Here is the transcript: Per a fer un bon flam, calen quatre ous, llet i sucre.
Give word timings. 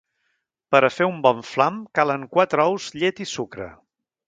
Per 0.75 0.79
a 0.87 0.89
fer 0.93 1.07
un 1.09 1.19
bon 1.25 1.43
flam, 1.51 1.77
calen 1.99 2.25
quatre 2.39 2.67
ous, 2.73 2.91
llet 3.03 3.25
i 3.27 3.31
sucre. 3.37 3.71